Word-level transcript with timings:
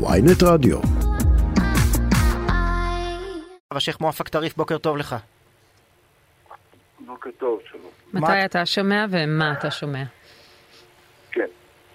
ויינט 0.00 0.42
רדיו. 0.42 0.78
השייח' 3.72 4.00
מואפק 4.00 4.28
טריף, 4.28 4.56
בוקר 4.56 4.78
טוב 4.78 4.96
לך. 4.96 5.16
בוקר 7.00 7.30
טוב, 7.38 7.60
שלום. 7.70 7.90
מתי 8.12 8.44
אתה 8.44 8.66
שומע 8.66 9.04
ומה 9.10 9.52
אתה 9.58 9.70
שומע? 9.70 10.02
כן. 11.32 11.46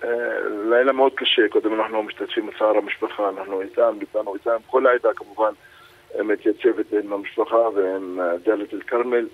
אה, 0.03 0.09
לילה 0.69 0.91
מאוד 0.91 1.11
קשה, 1.15 1.41
קודם 1.49 1.81
אנחנו 1.81 2.03
משתתפים 2.03 2.47
בצער 2.47 2.77
המשפחה, 2.77 3.29
אנחנו 3.29 3.62
איתם, 3.62 3.97
איתנו 4.02 4.36
איתם, 4.36 4.58
כל 4.68 4.88
העדה 4.88 5.10
כמובן 5.15 5.52
אה, 6.15 6.24
מתייצבת 6.24 6.94
עם 7.04 7.13
המשפחה 7.13 7.70
ועם 7.76 8.20
אה, 8.20 8.38
דאלית 8.46 8.74
אל-כרמל. 8.74 9.28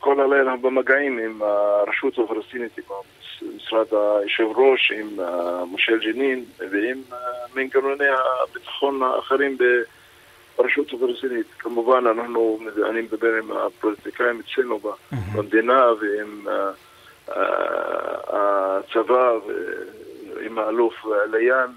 כל 0.00 0.20
הלילה 0.20 0.56
במגעים 0.56 1.18
עם 1.18 1.42
הרשות 1.42 2.18
הפלסטינית, 2.18 2.78
עם 2.78 2.84
משרד 3.56 3.86
היושב 3.92 4.44
ראש, 4.56 4.92
עם 4.92 5.08
מושל 5.66 5.98
ג'נין 5.98 6.44
ועם 6.58 7.02
מנגנוני 7.54 8.04
הביטחון 8.42 9.02
האחרים 9.02 9.58
ברשות 10.58 10.92
הפלסטינית. 10.92 11.46
כמובן, 11.58 12.06
אנחנו, 12.06 12.58
אני 12.90 13.00
מדבר 13.00 13.34
עם 13.34 13.52
הפוליטיקאים 13.52 14.40
אצלנו 14.40 14.80
במדינה 15.34 15.86
ועם 16.00 16.46
הצבא 18.28 19.32
ועם 20.34 20.58
האלוף 20.58 20.94
ליאן, 21.32 21.70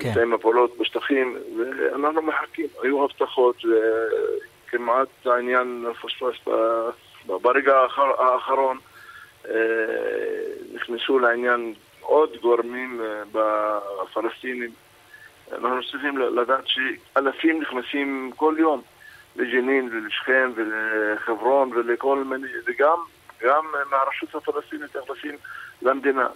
כן. 0.00 0.20
עם 0.22 0.34
הפעולות 0.34 0.78
בשטחים, 0.78 1.36
ואנחנו 1.58 2.22
מחכים. 2.22 2.66
היו 2.82 3.04
הבטחות, 3.04 3.56
וכמעט 4.68 5.08
העניין 5.26 5.84
פספס 6.02 6.48
ברגע 7.28 7.76
האחרון. 8.18 8.78
נכנסו 10.74 11.18
לעניין 11.18 11.74
עוד 12.00 12.30
גורמים 12.42 13.00
בפלסטינים. 13.32 14.70
אנחנו 15.52 15.80
צריכים 15.90 16.18
לדעת 16.18 16.64
שאלפים 16.66 17.60
נכנסים 17.62 18.30
כל 18.36 18.54
יום 18.58 18.82
לג'נין 19.36 19.90
ולשכם 19.92 20.52
ולחברון 20.56 21.72
ולכל 21.72 22.24
מיני, 22.24 22.46
וגם 22.66 22.98
גם 23.42 23.64
מהרשות 23.90 24.34
הפלסטינית 24.34 24.96
נכנסים 24.96 25.36
למדינה. 25.82 26.26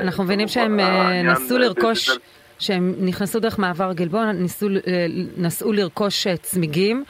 אנחנו 0.00 0.24
מבינים 0.24 0.48
שהם 0.48 0.80
נסו 1.24 1.58
לרכוש, 1.58 2.10
שהם 2.58 2.94
נכנסו 3.00 3.40
דרך 3.40 3.58
מעבר 3.58 3.92
גלבון, 3.92 4.26
נסעו 5.36 5.72
לרכוש 5.72 6.26
צמיגים. 6.26 7.04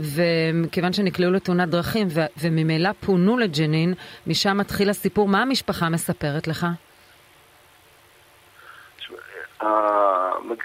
וכיוון 0.00 0.92
שנקלעו 0.92 1.32
לתאונת 1.32 1.68
דרכים 1.68 2.06
ו- 2.10 2.26
וממילא 2.38 2.90
פונו 3.00 3.38
לג'נין, 3.38 3.94
משם 4.26 4.58
מתחיל 4.58 4.90
הסיפור. 4.90 5.28
מה 5.28 5.42
המשפחה 5.42 5.88
מספרת 5.88 6.48
לך? 6.48 6.66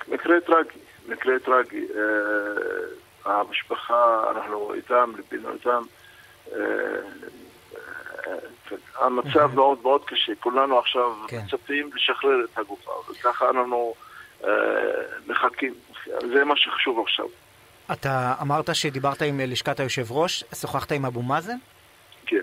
מקרה 0.08 0.36
טרגי, 0.45 0.80
מקרה 1.08 1.33
טרגי. 1.39 1.86
המשפחה, 3.25 4.23
אנחנו 4.31 4.73
איתם, 4.73 5.11
ליבינו 5.17 5.49
איתם. 5.53 5.81
המצב 8.95 9.55
מאוד 9.55 9.77
מאוד 9.81 10.05
קשה. 10.05 10.33
כולנו 10.39 10.80
עכשיו 10.80 11.14
כן. 11.27 11.42
מצפים 11.45 11.89
לשחרר 11.95 12.45
את 12.45 12.59
הגופה, 12.59 12.92
וככה 13.11 13.49
אנחנו 13.49 13.94
מחכים. 15.27 15.73
זה 16.05 16.44
מה 16.44 16.55
שחשוב 16.58 16.99
עכשיו. 16.99 17.25
אתה 17.91 18.33
אמרת 18.41 18.75
שדיברת 18.75 19.22
עם 19.22 19.39
לשכת 19.44 19.80
היושב 19.80 20.11
ראש, 20.11 20.44
שוחחת 20.55 20.91
עם 20.91 21.05
אבו 21.05 21.22
מאזן? 21.22 21.58
כן. 22.25 22.38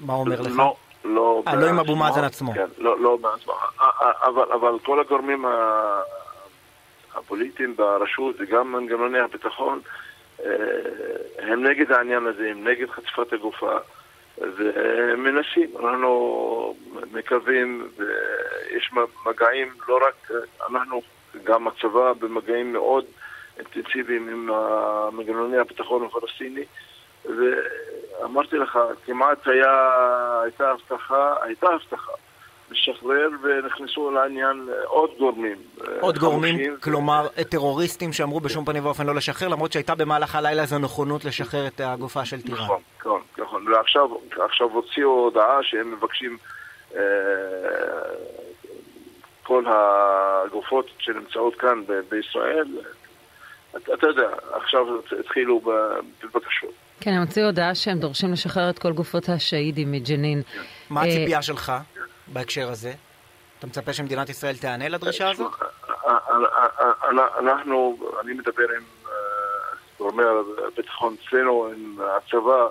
מה 0.00 0.12
הוא 0.12 0.24
אומר 0.24 0.40
לך? 0.40 0.52
לא, 0.56 0.76
לא. 1.04 1.42
אה, 1.48 1.56
לא 1.56 1.68
עם 1.68 1.78
אבו 1.78 1.96
מאזן 1.96 2.24
עצמו. 2.24 2.52
כן, 2.54 2.66
לא, 2.78 3.00
לא 3.00 3.16
בעצמו. 3.16 3.54
אבל, 4.22 4.52
אבל 4.52 4.78
כל 4.82 5.00
הגורמים 5.00 5.44
הפוליטיים 7.14 7.76
ברשות 7.76 8.36
וגם 8.38 8.72
מנגנוני 8.72 9.18
הביטחון 9.18 9.80
הם 11.38 11.66
נגד 11.66 11.92
העניין 11.92 12.26
הזה, 12.26 12.50
הם 12.50 12.68
נגד 12.68 12.90
חטיפת 12.90 13.32
הגופה 13.32 13.76
ומנסים, 14.38 15.70
אנחנו 15.80 16.74
מקווים 17.12 17.88
ויש 17.96 18.90
מגעים, 19.26 19.68
לא 19.88 20.00
רק 20.06 20.30
אנחנו, 20.70 21.02
גם 21.44 21.68
הצבא 21.68 22.12
במגעים 22.12 22.72
מאוד 22.72 23.04
אינטנסיביים 23.58 24.28
עם 24.28 24.50
מנגנוני 25.16 25.58
הביטחון 25.58 26.04
הפלסטיני 26.04 26.64
ואמרתי 27.24 28.56
לך, 28.56 28.78
כמעט 29.06 29.48
היה, 29.48 29.90
הייתה 30.42 30.70
הבטחה, 30.70 31.34
הייתה 31.42 31.66
הבטחה 31.68 32.12
לשחרר 32.70 33.28
ונכנסו 33.42 34.10
לעניין 34.10 34.68
עוד 34.84 35.10
גורמים. 35.18 35.56
עוד 36.00 36.18
גורמים, 36.18 36.76
כלומר 36.80 37.26
טרוריסטים 37.50 38.12
שאמרו 38.12 38.40
בשום 38.40 38.64
פנים 38.64 38.84
ואופן 38.84 39.06
לא 39.06 39.14
לשחרר, 39.14 39.48
למרות 39.48 39.72
שהייתה 39.72 39.94
במהלך 39.94 40.34
הלילה 40.34 40.62
איזו 40.62 40.78
נכונות 40.78 41.24
לשחרר 41.24 41.66
את 41.66 41.80
הגופה 41.84 42.24
של 42.24 42.42
טיראן. 42.42 42.62
נכון, 42.64 42.80
נכון, 43.00 43.20
נכון. 43.38 43.68
ועכשיו 44.38 44.70
הוציאו 44.72 45.08
הודעה 45.08 45.58
שהם 45.62 45.92
מבקשים 45.92 46.36
אה, 46.96 47.00
כל 49.42 49.64
הגופות 49.66 50.86
שנמצאות 50.98 51.54
כאן 51.54 51.82
בישראל 52.08 52.66
אתה 53.94 54.06
יודע, 54.06 54.28
עכשיו 54.52 54.86
התחילו 55.20 55.60
בבקשות. 55.60 56.70
כן, 57.00 57.10
הם 57.10 57.20
הוציאו 57.20 57.46
הודעה 57.46 57.74
שהם 57.74 57.98
דורשים 57.98 58.32
לשחרר 58.32 58.70
את 58.70 58.78
כל 58.78 58.92
גופות 58.92 59.28
השהידים 59.28 59.92
מג'נין. 59.92 60.42
מה 60.90 61.02
הציפייה 61.02 61.42
שלך 61.42 61.72
בהקשר 62.26 62.70
הזה? 62.70 62.92
אתה 63.58 63.66
מצפה 63.66 63.92
שמדינת 63.92 64.28
ישראל 64.28 64.56
תיענה 64.56 64.88
לדרישה 64.88 65.30
הזאת? 65.30 65.52
אנחנו, 67.38 67.98
אני 68.20 68.32
מדבר 68.32 68.66
עם 68.76 68.82
גורמי 69.98 70.22
הביטחון 70.66 71.16
אצלנו, 71.28 71.66
עם 71.66 71.98
הצבא. 72.16 72.66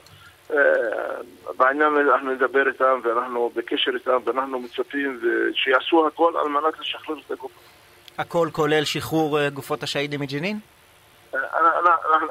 בעניין 1.57 1.93
הזה 1.95 2.13
אנחנו 2.15 2.31
נדבר 2.31 2.67
איתם 2.67 2.99
ואנחנו 3.03 3.51
בקשר 3.55 3.91
איתם 3.93 4.17
ואנחנו 4.25 4.59
מצפים 4.59 5.21
שיעשו 5.53 6.07
הכל 6.07 6.33
על 6.41 6.47
מנת 6.47 6.79
לשחרר 6.79 7.15
את 7.25 7.31
הגופה. 7.31 7.59
הכל 8.17 8.49
כולל 8.51 8.83
שחרור 8.83 9.49
גופות 9.49 9.83
השהידים 9.83 10.19
מג'נין? 10.19 10.59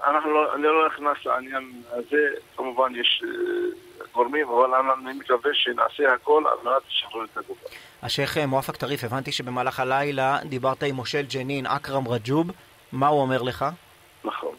אנחנו 0.06 0.30
לא, 0.34 0.54
אני 0.54 0.62
לא 0.62 0.86
נכנס 0.86 1.26
לעניין 1.26 1.72
הזה, 1.92 2.28
כמובן 2.56 2.92
יש 2.94 3.22
גורמים, 4.12 4.48
אבל 4.48 4.74
אני 4.74 5.18
מקווה 5.18 5.50
שנעשה 5.54 6.12
הכל 6.12 6.42
על 6.46 6.56
מנת 6.64 6.82
לשחרר 6.88 7.24
את 7.24 7.38
הגופה. 7.38 7.68
השייח' 8.02 8.36
מואפק 8.36 8.76
טריף, 8.76 9.04
הבנתי 9.04 9.32
שבמהלך 9.32 9.80
הלילה 9.80 10.38
דיברת 10.44 10.82
עם 10.82 10.94
מושל 10.94 11.22
ג'נין, 11.34 11.66
אכרם 11.66 12.08
רג'וב, 12.08 12.50
מה 12.92 13.06
הוא 13.06 13.20
אומר 13.20 13.42
לך? 13.42 13.64
נכון. 14.24 14.54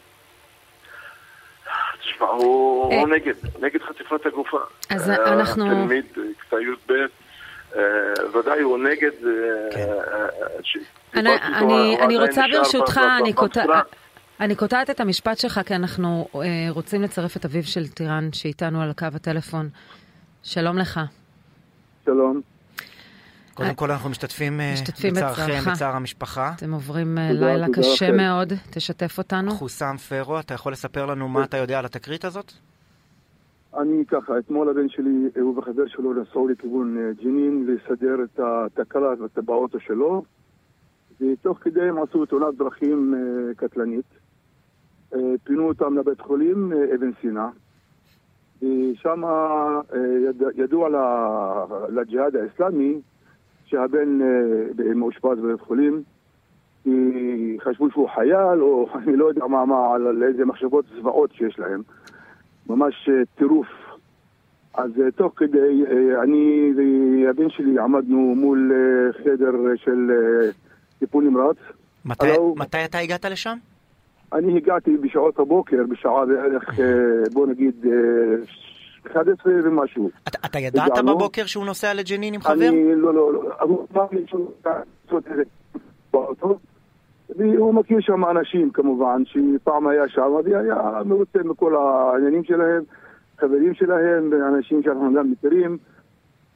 תשמע, 1.99 2.27
הוא 2.27 3.07
נגד, 3.07 3.33
נגד 3.59 3.81
חטיפת 3.81 4.25
הגופה. 4.25 4.59
אז 4.89 5.09
אנחנו... 5.09 5.65
תלמיד, 5.65 6.05
כיתה 6.41 6.55
י"ב, 6.61 6.93
ודאי 8.37 8.61
הוא 8.61 8.77
נגד... 8.77 9.11
כן. 9.73 11.25
אני 11.99 12.17
רוצה 12.17 12.41
ברשותך, 12.51 13.01
אני 13.21 13.33
קוטעת... 13.33 13.69
אני 14.39 14.55
קוטעת 14.55 14.89
את 14.89 14.99
המשפט 14.99 15.37
שלך 15.37 15.59
כי 15.65 15.75
אנחנו 15.75 16.27
אה, 16.35 16.41
רוצים 16.69 17.01
לצרף 17.01 17.37
את 17.37 17.45
אביו 17.45 17.63
של 17.63 17.87
טירן 17.87 18.29
שאיתנו 18.33 18.81
על 18.81 18.93
קו 18.93 19.05
הטלפון. 19.15 19.69
שלום 20.43 20.77
לך. 20.77 20.99
שלום. 22.05 22.41
קודם 23.53 23.75
כל 23.75 23.91
אנחנו 23.91 24.09
משתתפים, 24.09 24.59
משתתפים 24.73 25.13
בצערכם, 25.13 25.71
בצער 25.71 25.95
המשפחה. 25.95 26.51
אתם 26.55 26.73
עוברים 26.73 27.17
תודה, 27.33 27.45
לילה 27.47 27.65
תודה 27.65 27.77
קשה 27.77 28.05
תודה. 28.05 28.17
מאוד, 28.17 28.53
תשתף 28.71 29.17
אותנו. 29.17 29.51
חוסם 29.51 29.97
פרו, 29.97 30.39
אתה 30.39 30.53
יכול 30.53 30.71
לספר 30.71 31.05
לנו 31.05 31.27
מה 31.27 31.43
אתה 31.43 31.57
יודע 31.57 31.79
על 31.79 31.85
התקרית 31.85 32.25
הזאת? 32.25 32.51
אני 33.77 34.03
ככה, 34.07 34.39
אתמול 34.39 34.69
הבן 34.69 34.89
שלי, 34.89 35.41
הוא 35.41 35.57
וחבר 35.57 35.87
שלו 35.87 36.13
נסעו 36.13 36.47
לכיוון 36.47 37.13
ג'נין 37.23 37.67
לסדר 37.67 38.15
את 38.23 38.39
התקלה 38.39 39.09
באוטו 39.35 39.79
שלו, 39.79 40.23
ותוך 41.21 41.57
כדי 41.61 41.81
הם 41.81 42.03
עשו 42.03 42.25
תאונת 42.25 42.57
דרכים 42.57 43.13
קטלנית. 43.57 44.24
פינו 45.43 45.67
אותם 45.67 45.97
לבית 45.97 46.21
חולים 46.21 46.73
אבן 46.95 47.11
סינא. 47.21 47.47
ושם 48.61 49.23
ידוע 50.55 50.89
לג'יהאד 51.89 52.35
האסלאמי 52.35 53.01
שהבן 53.65 54.19
מאושפז 54.95 55.39
בבית 55.39 55.61
חולים. 55.61 56.03
כי 56.83 57.57
חשבו 57.63 57.91
שהוא 57.91 58.09
חייל, 58.09 58.61
או 58.61 58.89
אני 59.07 59.15
לא 59.15 59.25
יודע 59.25 59.47
מה, 59.47 59.65
מה, 59.65 59.93
על 59.95 60.23
איזה 60.23 60.45
מחשבות 60.45 60.85
זוועות 60.95 61.33
שיש 61.33 61.59
להם. 61.59 61.81
ממש 62.69 63.09
טירוף. 63.35 63.67
אז 64.73 64.91
תוך 65.15 65.33
כדי, 65.35 65.83
אני 66.23 66.71
והבן 66.77 67.49
שלי 67.49 67.79
עמדנו 67.79 68.35
מול 68.35 68.71
חדר 69.23 69.51
של 69.75 70.11
טיפול 70.99 71.23
נמרץ. 71.23 71.57
מתי, 72.05 72.27
מתי 72.55 72.85
אתה 72.85 72.97
הגעת 72.97 73.25
לשם? 73.25 73.57
אני 74.35 74.57
הגעתי 74.57 74.97
בשעות 74.97 75.39
הבוקר, 75.39 75.77
בשעה 75.89 76.25
בערך, 76.25 76.79
בוא 77.33 77.47
נגיד, 77.47 77.85
11 79.11 79.53
ומשהו. 79.63 80.09
אתה, 80.27 80.37
אתה 80.45 80.59
ידעת 80.59 80.91
הגענו, 80.91 81.15
בבוקר 81.15 81.45
שהוא 81.45 81.65
נוסע 81.65 81.93
לג'נין 81.93 82.33
עם 82.33 82.41
חבר? 82.41 82.67
אני, 82.69 82.95
לא, 82.95 83.13
לא, 83.13 83.33
לא. 83.33 83.53
הוא 83.61 83.87
אמר 83.93 84.05
לי 84.11 84.25
שהוא 84.27 84.51
לעשות 84.65 85.27
איזה 85.27 85.43
והוא 87.29 87.73
מכיר 87.73 87.97
שם 88.01 88.25
אנשים 88.25 88.69
כמובן, 88.71 89.23
שפעם 89.25 89.87
היה 89.87 90.09
שם, 90.09 90.31
והיה 90.45 91.03
מרוצה 91.05 91.39
מכל 91.43 91.75
העניינים 91.75 92.43
שלהם, 92.43 92.83
חברים 93.39 93.73
שלהם, 93.73 94.33
אנשים 94.55 94.83
שאנחנו 94.83 95.13
גם 95.13 95.31
מכירים, 95.31 95.77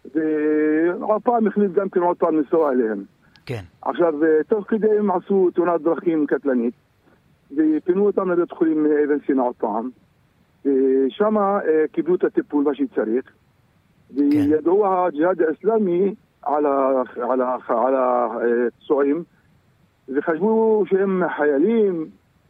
והפעם 0.06 1.48
החליט 1.48 1.72
גם 1.72 1.90
כן 1.90 2.00
עוד 2.00 2.18
פעם 2.18 2.38
לנסוע 2.38 2.72
אליהם. 2.72 3.04
כן. 3.46 3.62
עכשיו, 3.81 4.24
אה, 4.24 4.44
תוך 4.48 4.66
כדי 4.68 4.98
הם 5.00 5.12
עשו 5.12 5.50
תאונת 5.56 5.81
דרכים 5.81 6.26
קטלנית, 6.28 6.74
ופינו 7.57 8.06
אותם 8.06 8.31
לבית 8.31 8.51
חולים 8.51 8.86
אבן 8.86 9.19
סינה 9.25 9.42
עוד 9.42 9.56
פעם. 9.56 9.90
ושם 10.66 11.38
אה, 11.38 11.60
קיבלו 11.92 12.16
את 12.16 12.24
הטיפול, 12.24 12.63
מה 12.63 12.75
שצריך. 12.75 13.31
כן. 14.16 14.24
וידעו 14.24 14.88
הג'יהאד 14.88 15.42
האסלאמי 15.42 16.16
על 16.44 17.92
הפצועים, 17.96 19.24
וחשבו 20.10 20.84
שהם 20.90 21.24
חיילים, 21.38 22.06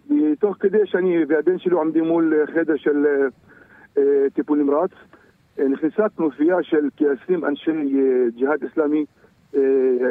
ותוך 0.10 0.56
כדי 0.60 0.86
שאני 0.86 1.25
והבן 1.28 1.60
שלי 1.60 1.74
עומדים 1.74 2.06
מול 2.06 2.45
חדר 2.54 2.78
של 2.78 3.06
אה, 3.98 4.04
טיפול 4.34 4.60
נמרץ, 4.60 4.92
נכנסה 5.69 6.10
כנופיה 6.10 6.63
של 6.63 6.90
כ-20 6.98 7.48
אנשי 7.48 7.72
ג'יהאד 8.36 8.63
אסלאמי 8.63 9.06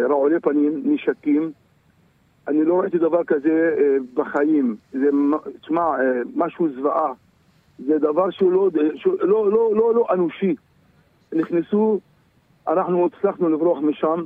רעולי 0.08 0.40
פנים, 0.40 0.82
נשקים. 0.84 1.52
אני 2.48 2.64
לא 2.64 2.80
ראיתי 2.80 2.98
דבר 2.98 3.24
כזה 3.24 3.74
אה, 3.78 3.96
בחיים. 4.14 4.76
זה, 4.92 5.08
תשמע, 5.60 5.82
אה, 5.82 6.20
משהו 6.36 6.68
זוועה. 6.74 7.12
זה 7.86 7.98
דבר 7.98 8.30
שהוא 8.30 8.52
לא, 8.52 8.68
שהוא 8.96 9.14
לא, 9.20 9.50
לא, 9.50 9.74
לא, 9.74 9.94
לא 9.94 10.06
אנושי. 10.12 10.54
נכנסו, 11.32 11.98
אנחנו 12.68 13.06
הצלחנו 13.06 13.48
לברוח 13.48 13.78
משם. 13.78 14.24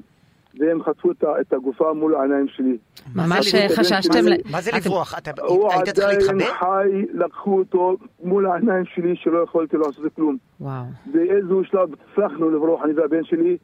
והם 0.58 0.82
חטפו 0.82 1.10
את 1.40 1.52
הגופה 1.52 1.92
מול 1.92 2.14
העיניים 2.14 2.48
שלי. 2.48 2.78
ממש 3.14 3.54
חששתם... 3.76 4.18
מה 4.50 4.60
זה 4.60 4.70
לברוח? 4.76 5.18
אתה 5.18 5.30
היית 5.70 5.88
צריך 5.88 6.08
להתחבא? 6.08 6.32
הוא 6.32 6.52
עדיין 6.68 7.08
חי, 7.10 7.18
לקחו 7.18 7.58
אותו 7.58 7.96
מול 8.24 8.46
העיניים 8.46 8.84
שלי 8.84 9.16
שלא 9.16 9.38
יכולתי 9.38 9.76
לעשות 9.76 10.14
כלום. 10.16 10.36
וואו. 10.60 10.84
באיזשהו 11.06 11.64
שלב 11.64 11.88
הצלחנו 11.92 12.50
לברוח, 12.50 12.80
אני 12.84 12.92
והבן 12.92 13.24
שלי, 13.24 13.56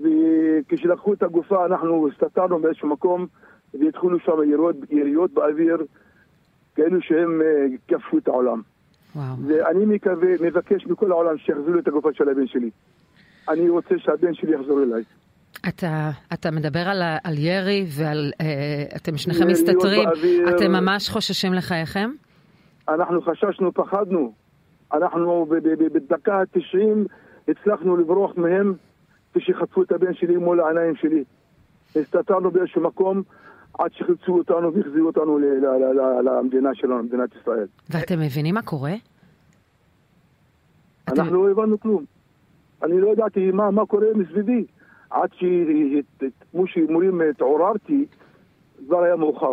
וכשלקחו 0.00 1.12
את 1.12 1.22
הגופה 1.22 1.66
אנחנו 1.66 2.08
הסתתרנו 2.08 2.58
באיזשהו 2.58 2.88
מקום 2.88 3.26
והתחילו 3.74 4.18
שם 4.18 4.50
יריות, 4.50 4.76
יריות 4.90 5.30
באוויר, 5.30 5.76
כאלו 6.74 7.02
שהם 7.02 7.42
אה, 7.42 7.66
כבשו 7.88 8.18
את 8.18 8.28
העולם. 8.28 8.62
וואו. 9.16 9.36
ואני 9.46 9.86
מקווה, 9.86 10.28
מבקש 10.40 10.86
מכל 10.86 11.12
העולם 11.12 11.38
שיחזרו 11.38 11.78
את 11.78 11.88
הגופה 11.88 12.08
של 12.12 12.28
הבן 12.28 12.46
שלי. 12.46 12.70
אני 13.48 13.68
רוצה 13.68 13.94
שהבן 13.98 14.34
שלי 14.34 14.54
יחזור 14.54 14.82
אליי. 14.82 15.02
אתה, 15.68 16.10
אתה 16.32 16.50
מדבר 16.50 16.88
על, 16.88 17.02
על 17.24 17.38
ירי 17.38 17.86
ועל... 17.88 18.32
אה, 18.40 18.84
אתם 18.96 19.16
שניכם 19.16 19.48
מסתתרים, 19.48 20.04
באוויר, 20.08 20.56
אתם 20.56 20.72
ממש 20.72 21.08
חוששים 21.08 21.52
לחייכם? 21.52 22.10
אנחנו 22.88 23.22
חששנו, 23.22 23.72
פחדנו. 23.72 24.32
אנחנו 24.92 25.46
בדקה 25.92 26.34
ה-90 26.34 27.08
הצלחנו 27.48 27.96
לברוח 27.96 28.32
מהם 28.36 28.74
כשחטפו 29.34 29.82
את 29.82 29.92
הבן 29.92 30.14
שלי 30.14 30.36
מול 30.36 30.60
העיניים 30.60 30.96
שלי. 30.96 31.24
הסתתרנו 31.96 32.50
באיזשהו 32.50 32.82
מקום 32.82 33.22
עד 33.78 33.90
שחילצו 33.92 34.38
אותנו 34.38 34.74
והחזירו 34.74 35.06
אותנו 35.06 35.38
למדינה 36.24 36.74
שלנו, 36.74 37.02
מדינת 37.02 37.30
ישראל. 37.40 37.66
ואתם 37.90 38.20
מבינים 38.20 38.54
מה 38.54 38.62
קורה? 38.62 38.94
אנחנו 41.08 41.44
לא 41.46 41.50
הבנו 41.50 41.80
כלום. 41.80 42.04
אני 42.82 43.00
לא 43.00 43.08
ידעתי 43.08 43.50
מה, 43.50 43.70
מה 43.70 43.86
קורה 43.86 44.06
מסביבי. 44.14 44.64
עד 45.10 45.30
שכמו 45.32 46.66
שמורים 46.66 47.20
התעוררתי, 47.30 48.06
כבר 48.86 49.02
היה 49.02 49.16
מאוחר. 49.16 49.52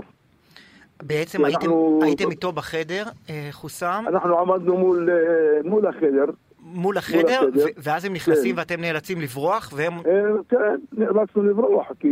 בעצם 1.04 1.46
הייתם, 1.46 1.60
אנחנו... 1.62 2.00
הייתם 2.04 2.32
איתו 2.32 2.52
בחדר, 2.52 3.04
אה, 3.30 3.48
חוסם? 3.52 4.04
אנחנו 4.08 4.40
עמדנו 4.40 4.78
מול, 4.78 5.10
אה, 5.10 5.70
מול 5.70 5.88
החדר. 5.88 6.26
מול 6.66 6.98
החדר, 6.98 7.42
מול 7.42 7.50
החדר. 7.50 7.66
ואז 7.78 8.06
הם 8.06 8.14
נכנסים 8.14 8.56
כן. 8.56 8.60
ואתם 8.60 8.82
נאלצים 8.82 9.22
לברוח, 9.22 9.74
והם... 9.76 9.94
אה, 9.94 10.22
כן, 10.50 10.76
נאלצנו 10.94 11.44
לברוח, 11.44 11.92
כי 12.00 12.08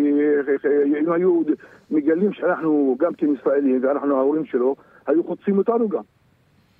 אם 0.86 1.12
היו 1.12 1.42
מגלים 1.92 2.34
שאנחנו 2.34 2.96
גם 3.00 3.14
כן 3.14 3.28
ישראלים, 3.34 3.80
ואנחנו 3.84 4.18
ההורים 4.18 4.46
שלו, 4.46 4.76
היו 5.08 5.24
חוטפים 5.24 5.58
אותנו 5.58 5.90
גם. 5.90 6.04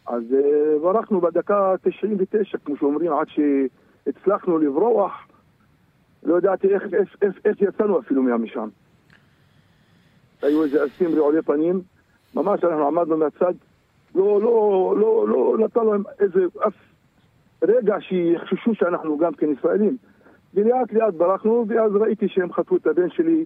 אז 0.08 0.24
ברחנו 0.82 1.22
בדקה 1.22 1.74
99, 1.84 2.58
כמו 2.66 2.78
שאומרים, 2.78 3.12
עד 3.14 3.28
שהצלחנו 3.28 4.58
לברוח. 4.58 5.12
לא 6.24 6.38
ידעתי 6.38 6.68
איך, 6.68 6.84
איך, 6.94 7.16
איך, 7.22 7.34
איך 7.46 7.62
יצאנו 7.62 8.00
אפילו 8.00 8.24
משם. 8.24 8.70
היו 10.42 10.64
איזה 10.64 10.86
אסים 10.86 11.16
רעולי 11.16 11.42
פנים, 11.42 11.82
ממש 12.36 12.64
אנחנו 12.64 12.88
עמדנו 12.88 13.18
מהצד, 13.18 13.54
לא, 14.16 14.42
לא, 14.42 14.96
לא, 14.98 15.28
לא 15.28 15.56
נתנו 15.60 15.94
להם 15.94 16.04
איזה 16.20 16.40
אף 16.68 16.74
רגע 17.64 17.96
שיחששו 18.00 18.76
שאנחנו 18.76 19.18
גם 19.18 19.34
כן 19.34 19.48
ישראלים. 19.58 19.98
ולאט 20.54 20.94
לאט 20.94 21.14
ברחנו, 21.14 21.66
ואז 21.70 21.92
ראיתי 21.96 22.28
שהם 22.30 22.54
חטפו 22.54 22.76
את 22.78 22.88
הבן 22.88 23.10
שלי, 23.10 23.46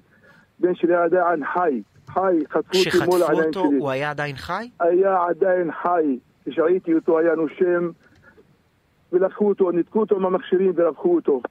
בן 0.60 0.76
שלי 0.76 0.96
היה 0.96 1.04
עדיין 1.04 1.44
חי, 1.54 1.82
חי, 2.08 2.40
חטפו 2.50 2.78
אותי 2.78 3.06
מול 3.06 3.24
העיניים 3.24 3.44
שלי. 3.44 3.52
כשחטפו 3.52 3.60
אותו 3.60 3.64
הוא 3.80 3.90
היה 3.90 4.10
עדיין 4.10 4.36
חי? 4.36 4.70
היה 4.80 5.24
עדיין 5.30 5.72
חי. 5.72 6.18
כשראיתי 6.50 6.94
אותו 6.94 7.20
היה 7.20 7.36
נושם, 7.36 7.90
ולקחו 9.12 9.50
אותו, 9.50 9.72
ניתקו 9.72 10.00
אותו 10.00 10.20
מהמכשירים 10.20 10.74
ולקחו 10.76 11.16
אותו. 11.16 11.42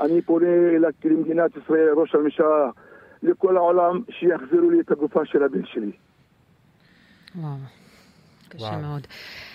אני 0.00 0.22
פונה 0.22 0.46
למדינת 1.04 1.50
ישראל, 1.56 1.92
ראש 1.96 2.14
הממשלה, 2.14 2.70
לכל 3.22 3.56
העולם, 3.56 4.02
שיחזירו 4.10 4.70
לי 4.70 4.80
את 4.80 4.90
הגופה 4.90 5.24
של 5.24 5.42
הבן 5.42 5.66
שלי. 5.66 5.92
וואו, 7.36 7.56
קשה 8.48 8.64
וואו. 8.64 8.80
מאוד. 8.80 9.06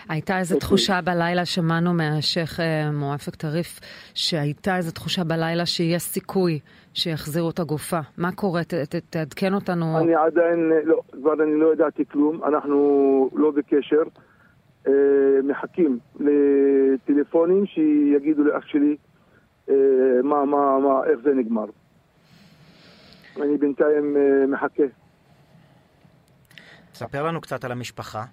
הייתה 0.09 0.39
איזו 0.39 0.59
תחושה 0.59 1.01
בלילה, 1.01 1.45
שמענו 1.45 1.93
מהשייח' 1.93 2.59
אה, 2.59 2.91
מואפק 2.91 3.35
טריף, 3.35 3.79
שהייתה 4.13 4.77
איזו 4.77 4.91
תחושה 4.91 5.23
בלילה 5.23 5.65
שיש 5.65 6.03
סיכוי 6.03 6.59
שיחזירו 6.93 7.49
את 7.49 7.59
הגופה. 7.59 7.99
מה 8.17 8.31
קורה? 8.31 8.61
תעדכן 9.09 9.53
אותנו. 9.53 9.99
אני 9.99 10.15
עדיין, 10.15 10.71
לא, 10.83 11.01
כבר 11.11 11.33
אני 11.43 11.59
לא 11.59 11.73
ידעתי 11.73 12.03
כלום, 12.11 12.43
אנחנו 12.43 13.29
לא 13.33 13.51
בקשר. 13.51 14.03
אה, 14.87 14.93
מחכים 15.43 15.99
לטלפונים 16.19 17.65
שיגידו 17.65 18.43
לאח 18.43 18.65
שלי 18.65 18.97
אה, 19.69 19.75
מה, 20.23 20.45
מה, 20.45 20.79
מה, 20.79 21.05
איך 21.05 21.19
זה 21.23 21.33
נגמר. 21.33 21.65
אני 23.41 23.57
בינתיים 23.57 24.17
מחכה. 24.47 24.83
ספר 26.93 27.23
לנו 27.23 27.41
קצת 27.41 27.63
על 27.63 27.71
המשפחה, 27.71 28.23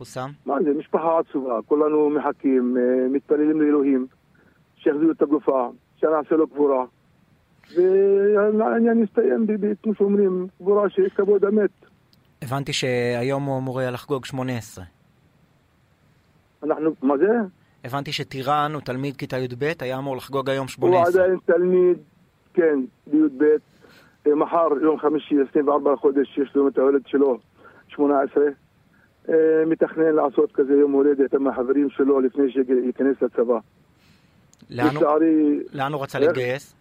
חוסם. 0.00 0.30
מה 0.46 0.54
זה, 0.64 0.70
משפחה 0.78 1.18
עצובה, 1.18 1.58
כולנו 1.66 2.10
מחכים, 2.10 2.76
אה, 2.76 3.08
מתפללים 3.08 3.60
לאלוהים, 3.60 4.06
שיחזירו 4.76 5.10
את 5.10 5.22
הגופה, 5.22 5.70
שנעשה 5.96 6.34
לו 6.34 6.48
קבורה. 6.48 6.84
והעניין 7.76 9.02
יסתיים, 9.02 9.46
כמו 9.82 9.94
שאומרים, 9.94 10.46
קבורה 10.58 10.90
שיש 10.90 11.12
כבוד 11.12 11.44
המת. 11.44 11.70
הבנתי 12.42 12.72
שהיום 12.72 13.44
הוא 13.44 13.58
אמור 13.58 13.80
היה 13.80 13.90
לחגוג 13.90 14.24
18. 14.24 14.84
אנחנו, 16.62 16.90
מה 17.02 17.16
זה? 17.18 17.30
הבנתי 17.84 18.12
שטירן 18.12 18.70
הוא 18.74 18.82
תלמיד 18.82 19.16
כיתה 19.16 19.38
י"ב, 19.38 19.72
היה 19.80 19.98
אמור 19.98 20.16
לחגוג 20.16 20.50
היום 20.50 20.68
18. 20.68 21.00
הוא 21.00 21.22
עדיין 21.22 21.38
תלמיד, 21.44 21.98
כן, 22.54 22.78
בי"ב. 23.06 23.44
אה, 24.26 24.34
מחר, 24.34 24.68
יום 24.82 24.98
חמישי, 24.98 25.34
24 25.50 25.92
לחודש, 25.92 26.38
יש 26.38 26.54
לו 26.54 26.68
את 26.68 26.78
ההולד 26.78 27.02
שלו, 27.06 27.38
18. 27.88 28.44
אה, 29.30 29.64
מתכנן 29.66 30.14
לעשות 30.14 30.52
כזה 30.52 30.72
יום 30.72 30.92
הולדת 30.92 31.34
עם 31.34 31.46
החברים 31.46 31.90
שלו 31.90 32.20
לפני 32.20 32.52
שייכנס 32.52 33.22
לצבא. 33.22 33.58
לאן, 34.70 34.96
לצערי, 34.96 35.60
לאן 35.72 35.92
הוא 35.92 36.02
רצה 36.02 36.18
איך? 36.18 36.26
להתגייס? 36.26 36.74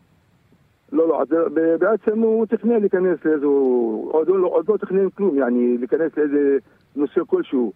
לא, 0.92 1.08
לא, 1.08 1.24
בעצם 1.80 2.20
הוא 2.20 2.46
תכנן 2.46 2.80
להיכנס 2.80 3.26
לאיזה... 3.26 3.46
עוד, 3.46 4.28
לא, 4.28 4.48
עוד 4.48 4.66
לא 4.70 4.78
תכנן 4.78 5.10
כלום, 5.10 5.38
יעני, 5.38 5.78
להיכנס 5.78 6.12
לאיזה 6.18 6.58
נושא 6.96 7.22
כלשהו, 7.28 7.74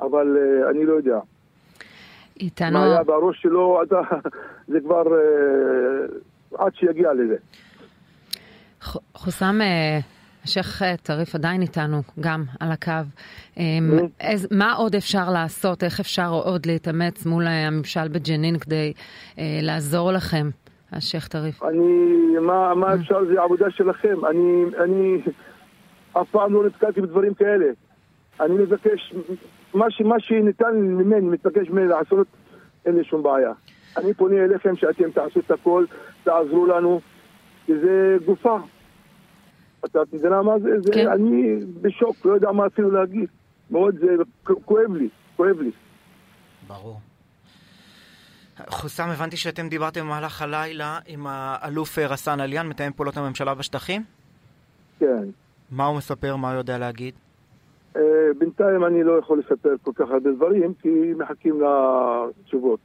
אבל 0.00 0.36
uh, 0.36 0.70
אני 0.70 0.86
לא 0.86 0.92
יודע. 0.92 1.18
איתנו... 2.40 2.78
מה 2.78 2.84
היה 2.84 3.02
בראש 3.02 3.42
שלו, 3.42 3.78
אתה, 3.82 4.00
זה 4.68 4.80
כבר 4.80 5.02
uh, 5.02 6.58
עד 6.58 6.74
שיגיע 6.74 7.12
לזה. 7.12 7.36
חוסם, 9.14 9.58
אה, 9.60 9.98
השייח' 10.46 10.82
טריף 11.02 11.34
עדיין 11.34 11.62
איתנו, 11.62 12.02
גם 12.20 12.44
על 12.60 12.72
הקו. 12.72 12.92
אמ, 13.56 13.98
איז, 14.20 14.48
מה 14.50 14.72
עוד 14.72 14.94
אפשר 14.94 15.30
לעשות? 15.30 15.84
איך 15.84 16.00
אפשר 16.00 16.28
עוד 16.28 16.66
להתאמץ 16.66 17.26
מול 17.26 17.46
הממשל 17.46 18.08
בג'נין 18.08 18.58
כדי 18.58 18.92
אה, 19.38 19.58
לעזור 19.62 20.12
לכם, 20.12 20.50
השייח' 20.92 21.28
טריף? 21.28 21.62
אני, 21.62 22.38
מה, 22.40 22.74
מה 22.74 22.94
אפשר? 22.94 23.24
זה 23.24 23.42
עבודה 23.42 23.70
שלכם. 23.70 24.26
אני, 24.30 24.64
אני 24.84 25.18
אף 26.12 26.30
פעם 26.30 26.52
לא 26.54 26.66
נתקלתי 26.66 27.00
בדברים 27.00 27.34
כאלה. 27.34 27.66
אני 28.40 28.54
מבקש, 28.54 29.14
מה, 29.74 29.90
ש, 29.90 30.00
מה 30.00 30.20
שניתן 30.20 30.74
ממני, 30.76 31.26
מתבקש 31.26 31.70
ממני 31.70 31.88
לעשות, 31.88 32.26
אין 32.86 32.96
לי 32.96 33.04
שום 33.04 33.22
בעיה. 33.22 33.52
אני 33.96 34.14
פונה 34.14 34.44
אליכם 34.44 34.76
שאתם 34.76 35.10
תעשו 35.10 35.40
את 35.40 35.50
הכל, 35.50 35.84
תעזרו 36.24 36.66
לנו, 36.66 37.00
כי 37.66 37.72
זה 37.78 38.16
גופה. 38.26 38.58
אתה 39.84 39.98
יודע 40.12 40.42
מה 40.42 40.58
זה? 40.58 40.80
זה 40.80 40.92
כן. 40.92 41.08
אני 41.08 41.56
בשוק, 41.80 42.26
לא 42.26 42.34
יודע 42.34 42.52
מה 42.52 42.66
אפילו 42.66 42.90
להגיד. 42.90 43.28
מאוד 43.70 43.94
זה 43.98 44.06
כואב 44.42 44.94
לי, 44.94 45.08
כואב 45.36 45.60
לי. 45.60 45.70
ברור. 46.66 47.00
חוסם, 48.68 49.08
הבנתי 49.08 49.36
שאתם 49.36 49.68
דיברתם 49.68 50.00
במהלך 50.00 50.42
הלילה 50.42 50.98
עם 51.06 51.26
האלוף 51.28 51.98
רסאן 51.98 52.40
עליאן, 52.40 52.66
מתאם 52.66 52.92
פעולות 52.92 53.16
הממשלה 53.16 53.54
בשטחים? 53.54 54.02
כן. 54.98 55.24
מה 55.70 55.86
הוא 55.86 55.96
מספר? 55.96 56.36
מה 56.36 56.50
הוא 56.50 56.58
יודע 56.58 56.78
להגיד? 56.78 57.14
Uh, 57.94 57.98
בינתיים 58.38 58.84
אני 58.84 59.04
לא 59.04 59.18
יכול 59.18 59.38
לספר 59.38 59.74
כל 59.82 59.92
כך 59.94 60.10
הרבה 60.10 60.30
דברים, 60.32 60.74
כי 60.82 60.88
מחכים 61.16 61.60
לתשובות. 61.62 62.80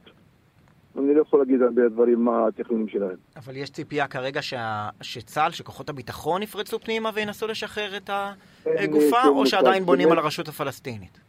אני 0.98 1.14
לא 1.14 1.20
יכול 1.20 1.38
להגיד 1.38 1.62
הרבה 1.62 1.88
דברים 1.88 2.24
מה 2.24 2.46
התכנונים 2.46 2.88
שלהם. 2.88 3.16
אבל 3.36 3.56
יש 3.56 3.70
ציפייה 3.70 4.06
כרגע 4.06 4.42
שה... 4.42 4.88
שצה"ל, 5.00 5.50
שכוחות 5.50 5.88
הביטחון 5.88 6.42
יפרצו 6.42 6.80
פנימה 6.80 7.10
וינסו 7.14 7.46
לשחרר 7.46 7.96
את 7.96 8.10
הגופה, 8.66 9.28
או 9.28 9.46
שעדיין 9.46 9.84
בונים 9.84 10.12
על 10.12 10.18
הרשות 10.18 10.48
הפלסטינית? 10.48 11.20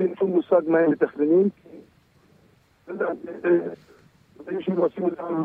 אין 0.00 0.14
שום 0.18 0.30
מושג 0.30 0.60
מה 0.66 0.78
הם 0.78 0.90
מתכננים. 0.90 1.48
אנשים 4.48 4.76
עושים 4.76 5.04
אותם 5.04 5.44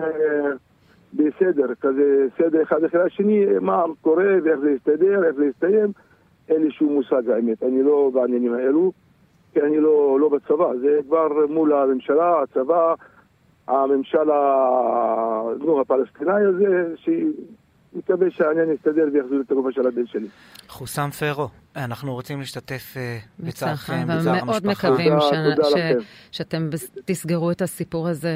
בסדר, 1.13 1.75
כזה 1.81 2.27
סדר 2.37 2.63
אחד 2.63 2.83
אחרי 2.83 3.01
השני, 3.01 3.45
מה 3.61 3.83
קורה 4.01 4.25
ואיך 4.43 4.59
זה 4.59 4.71
יסתדר, 4.71 5.23
איך 5.23 5.35
זה 5.35 5.45
יסתיים, 5.45 5.91
אין 6.49 6.61
לי 6.61 6.71
שום 6.71 6.93
מושג 6.93 7.29
האמת, 7.29 7.63
אני 7.63 7.83
לא 7.83 8.11
בעניינים 8.13 8.53
האלו, 8.53 8.91
כי 9.53 9.61
אני 9.61 9.79
לא, 9.79 10.19
לא 10.19 10.29
בצבא, 10.29 10.77
זה 10.81 10.99
כבר 11.07 11.27
מול 11.49 11.73
הממשלה, 11.73 12.41
הצבא, 12.41 12.93
הממשל 13.71 14.23
נו, 15.59 15.81
הפלסטיני 15.81 16.31
הזה, 16.49 16.93
מקווה 17.93 18.27
שהעניין 18.31 18.71
יסתדר 18.71 19.03
ויחזור 19.13 19.37
את 19.45 19.51
הגופה 19.51 19.69
של 19.71 19.87
הבן 19.87 20.07
שלי. 20.07 20.27
חוסם 20.67 21.09
פרו, 21.09 21.47
אנחנו 21.75 22.13
רוצים 22.13 22.39
להשתתף 22.39 22.95
בצערכם, 23.39 24.03
בצער 24.03 24.29
המשפחה. 24.29 24.45
מאוד 24.45 24.67
מקווים 24.67 25.13
שאתם 26.31 26.69
תסגרו 27.05 27.51
את 27.51 27.61
הסיפור 27.61 28.07
הזה 28.07 28.29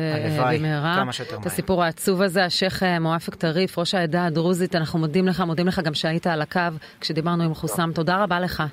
במהרה. 0.58 0.96
כמה 1.00 1.14
שיותר 1.14 1.32
מהר. 1.32 1.42
את 1.42 1.46
הסיפור 1.46 1.84
העצוב 1.84 2.22
הזה, 2.22 2.46
השייח' 2.46 2.84
מואפק 3.02 3.36
טריף, 3.36 3.80
ראש 3.80 3.96
העדה 3.96 4.26
הדרוזית, 4.26 4.76
אנחנו 4.76 5.00
מודים 5.00 5.28
לך, 5.28 5.42
מודים 5.42 5.68
לך 5.68 5.80
גם 5.80 5.94
שהיית 5.94 6.28
על 6.28 6.42
הקו 6.42 6.60
כשדיברנו 7.02 7.44
עם 7.44 7.54
חוסם. 7.54 7.90
תודה 7.94 8.24
רבה 8.24 8.40
לך. 8.40 8.64